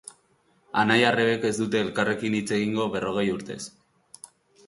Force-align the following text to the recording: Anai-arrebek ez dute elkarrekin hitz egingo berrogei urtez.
Anai-arrebek 0.83 1.43
ez 1.49 1.51
dute 1.57 1.81
elkarrekin 1.85 2.37
hitz 2.37 2.47
egingo 2.57 2.87
berrogei 2.95 3.27
urtez. 3.35 3.61